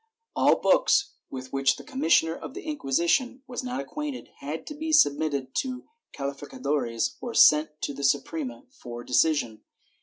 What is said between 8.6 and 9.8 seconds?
for decision.